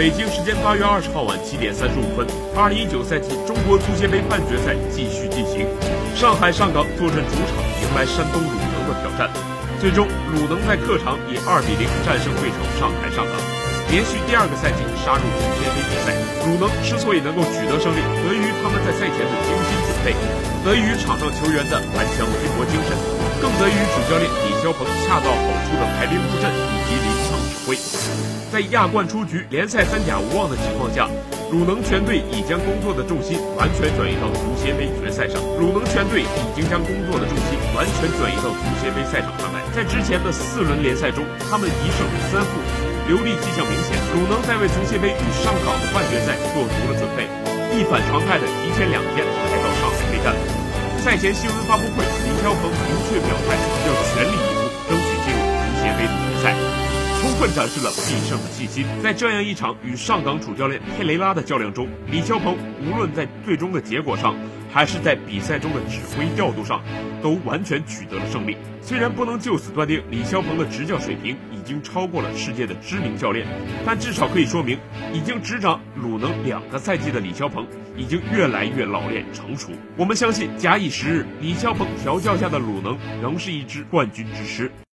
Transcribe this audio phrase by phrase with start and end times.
[0.00, 2.24] 北京时间八月二十号晚七点三十五分，
[2.56, 5.68] 二零一九赛季中国足协杯半决赛继续进行，
[6.16, 7.52] 上海上港坐镇主场
[7.84, 9.28] 迎来山东鲁能的挑战。
[9.76, 13.36] 最终，鲁能在客场以二比零战胜对手上海上港，
[13.92, 16.16] 连续第二个赛季杀入足协杯决赛。
[16.48, 20.16] 鲁能之所以能够取得胜利，得益于他们在赛前的精心准备，
[20.64, 22.96] 得益于场上球员的顽强拼搏精神，
[23.36, 26.48] 更得益于主教练李霄鹏恰到好处的排兵布阵
[27.70, 27.78] 挥。
[28.50, 31.06] 在亚冠出局、联赛三甲无望的情况下，
[31.54, 35.38] 鲁能全队已将工作的重心完全转移到足协杯决赛上。
[35.54, 39.62] 鲁能全队已经将工作的重心完全转移到足协杯赛场上来。
[39.70, 42.02] 在之前的四轮联赛中，他们一胜
[42.34, 42.58] 三负，
[43.06, 43.94] 流利迹象明显。
[44.18, 47.30] 鲁能在为足协杯与上港的半决赛做足了准备，
[47.70, 50.34] 一反常态的提前两天来到上海备战。
[50.98, 53.49] 赛前新闻发布会，李霄鹏明确表示
[57.40, 58.84] 充分展示了必胜的信心。
[59.02, 62.54] 在这样一场与上港主教练佩雷拉的较量中，李霄鹏
[62.84, 64.36] 无论在最终的结果上，
[64.70, 66.82] 还是在比赛中的指挥调度上，
[67.22, 68.58] 都完全取得了胜利。
[68.82, 73.46] 虽然不能就此断定李霄鹏的执教水平已经超过了世界的知名教练，
[73.86, 74.78] 但至少可以说明，
[75.10, 77.66] 已经执掌鲁能两个赛季的李霄鹏
[77.96, 79.70] 已经越来越老练成熟。
[79.96, 84.70] 我们相信，假以时日，李霄鹏调教下的鲁能仍是一支冠军之师。